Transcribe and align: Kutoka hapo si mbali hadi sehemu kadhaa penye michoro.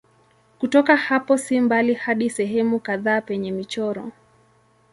Kutoka 0.59 0.95
hapo 0.95 1.37
si 1.37 1.61
mbali 1.61 1.93
hadi 1.93 2.29
sehemu 2.29 2.79
kadhaa 2.79 3.21
penye 3.21 3.51
michoro. 3.51 4.11